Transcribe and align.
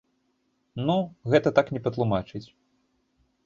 Ну, 0.87 0.95
гэта 1.33 1.53
так 1.59 1.67
не 1.77 1.83
патлумачыць. 1.89 2.45